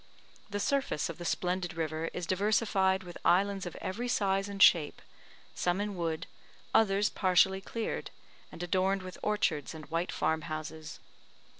The 0.49 0.59
surface 0.59 1.09
of 1.09 1.19
the 1.19 1.25
splendid 1.25 1.75
river 1.75 2.09
is 2.11 2.25
diversified 2.25 3.03
with 3.03 3.19
islands 3.23 3.67
of 3.67 3.75
every 3.75 4.07
size 4.07 4.49
and 4.49 4.59
shape, 4.59 4.99
some 5.53 5.79
in 5.79 5.95
wood, 5.95 6.25
others 6.73 7.07
partially 7.11 7.61
cleared, 7.61 8.09
and 8.51 8.63
adorned 8.63 9.03
with 9.03 9.19
orchards 9.21 9.75
and 9.75 9.85
white 9.91 10.11
farm 10.11 10.41
houses. 10.41 10.99